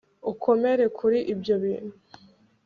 ukomere 0.31 0.83
kuri 0.97 1.19
ibyo 1.33 1.55
bintu 1.63 1.95